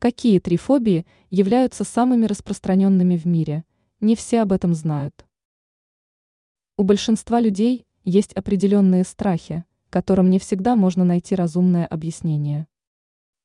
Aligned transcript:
Какие 0.00 0.38
три 0.38 0.56
фобии 0.56 1.04
являются 1.28 1.84
самыми 1.84 2.24
распространенными 2.24 3.18
в 3.18 3.26
мире? 3.26 3.66
Не 4.00 4.16
все 4.16 4.40
об 4.40 4.50
этом 4.50 4.72
знают. 4.72 5.26
У 6.78 6.84
большинства 6.84 7.38
людей 7.38 7.84
есть 8.04 8.32
определенные 8.32 9.04
страхи, 9.04 9.66
которым 9.90 10.30
не 10.30 10.38
всегда 10.38 10.74
можно 10.74 11.04
найти 11.04 11.34
разумное 11.34 11.84
объяснение. 11.84 12.66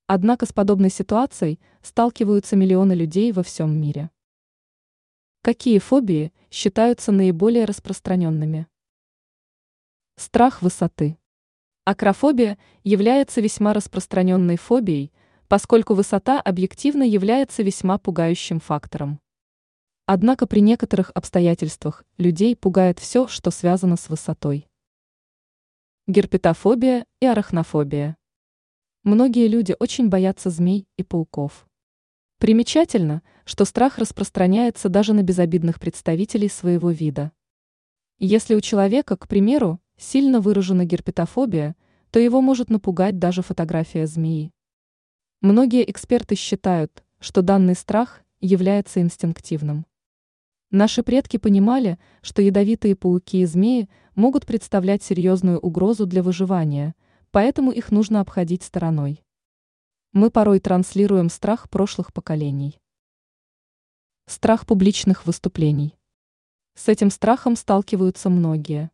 Однако 0.07 0.46
с 0.46 0.54
подобной 0.54 0.91
ситуацией 0.91 1.60
сталкиваются 1.81 2.56
миллионы 2.56 2.94
людей 2.94 3.33
во 3.33 3.44
всем 3.44 3.78
мире. 3.78 4.10
Какие 5.42 5.79
фобии 5.79 6.31
считаются 6.49 7.12
наиболее 7.12 7.65
распространенными? 7.65 8.67
Страх 10.15 10.62
высоты. 10.62 11.17
Акрофобия 11.83 12.58
является 12.85 13.42
весьма 13.42 13.74
распространенной 13.74 14.56
фобией, 14.56 15.12
поскольку 15.48 15.94
высота 15.94 16.41
объективно 16.41 17.04
является 17.04 17.64
весьма 17.64 17.98
пугающим 17.98 18.59
фактором. 18.59 19.20
Однако 20.05 20.48
при 20.48 20.59
некоторых 20.59 21.12
обстоятельствах 21.16 22.03
людей 22.17 22.55
пугает 22.55 22.99
все, 22.99 23.27
что 23.27 23.52
связано 23.52 23.95
с 23.95 24.09
высотой. 24.09 24.67
Герпетофобия 26.08 27.05
и 27.20 27.26
арахнофобия. 27.26 28.17
Многие 29.03 29.48
люди 29.48 29.76
очень 29.80 30.09
боятся 30.09 30.50
змей 30.50 30.88
и 30.98 31.03
пауков. 31.03 31.67
Примечательно, 32.38 33.23
что 33.45 33.66
страх 33.66 33.98
распространяется 33.98 34.89
даже 34.89 35.14
на 35.14 35.23
безобидных 35.23 35.80
представителей 35.80 36.50
своего 36.50 36.91
вида. 36.91 37.31
Если 38.20 38.55
у 38.55 38.62
человека, 38.62 39.17
к 39.17 39.27
примеру, 39.27 39.80
сильно 39.98 40.39
выражена 40.39 40.86
герпетофобия, 40.86 41.75
то 42.12 42.20
его 42.20 42.41
может 42.41 42.70
напугать 42.70 43.20
даже 43.20 43.41
фотография 43.41 44.05
змеи. 44.05 44.52
Многие 45.41 45.89
эксперты 45.89 46.35
считают, 46.35 47.03
что 47.20 47.41
данный 47.41 47.75
страх 47.75 48.21
является 48.39 49.02
инстинктивным. 49.02 49.85
Наши 50.72 51.03
предки 51.03 51.38
понимали, 51.38 52.00
что 52.22 52.41
ядовитые 52.41 52.95
пауки 52.95 53.41
и 53.41 53.45
змеи 53.45 53.89
могут 54.16 54.45
представлять 54.45 55.03
серьезную 55.03 55.59
угрозу 55.59 56.06
для 56.06 56.23
выживания, 56.23 56.95
поэтому 57.31 57.72
их 57.72 57.91
нужно 57.91 58.22
обходить 58.22 58.63
стороной. 58.63 59.23
Мы 60.13 60.31
порой 60.31 60.59
транслируем 60.59 61.30
страх 61.30 61.69
прошлых 61.69 62.13
поколений. 62.13 62.80
Страх 64.28 64.66
публичных 64.66 65.25
выступлений. 65.25 65.97
С 66.73 66.88
этим 66.88 67.11
страхом 67.11 67.56
сталкиваются 67.56 68.30
многие. 68.30 68.91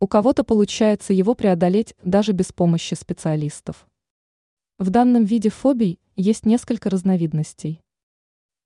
У 0.00 0.06
кого-то 0.06 0.44
получается 0.44 1.12
его 1.12 1.34
преодолеть 1.34 1.94
даже 2.02 2.32
без 2.32 2.52
помощи 2.52 2.94
специалистов. 2.94 3.86
В 4.80 4.88
данном 4.88 5.26
виде 5.26 5.50
фобий 5.50 6.00
есть 6.16 6.46
несколько 6.46 6.88
разновидностей. 6.88 7.82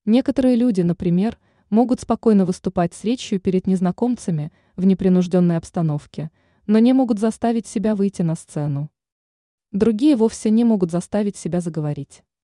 Некоторые 0.05 0.55
люди, 0.55 0.81
например, 0.81 1.41
могут 1.71 2.03
спокойно 2.03 2.45
выступать 2.45 2.95
с 2.95 3.03
речью 3.03 3.41
перед 3.41 3.67
незнакомцами 3.67 4.53
в 4.77 4.87
непринужденной 4.87 5.57
обстановке, 5.57 6.31
но 6.69 6.79
не 6.79 6.93
могут 6.93 7.19
заставить 7.19 7.67
себя 7.67 7.97
выйти 7.97 8.23
на 8.23 8.37
сцену. 8.37 8.93
Другие 9.73 10.15
вовсе 10.15 10.51
не 10.51 10.63
могут 10.63 10.93
заставить 10.93 11.37
себя 11.37 11.61
заговорить. 11.61 12.23